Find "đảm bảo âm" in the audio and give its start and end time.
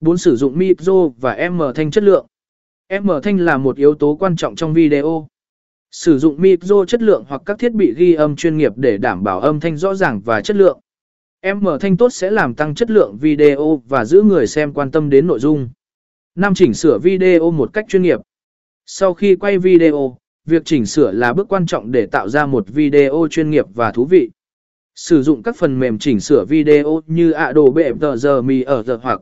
8.98-9.60